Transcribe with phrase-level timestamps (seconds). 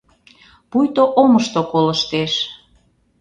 [0.71, 2.33] Пуйто омышто колыштеш.